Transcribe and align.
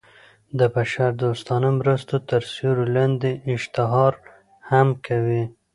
د 0.59 0.61
بشر 0.75 1.09
دوستانه 1.23 1.69
مرستو 1.79 2.15
تر 2.29 2.41
سیورې 2.53 2.85
لاندې 2.95 3.31
اشتهار 3.53 4.13
هم 4.71 4.87
کوي. 5.05 5.43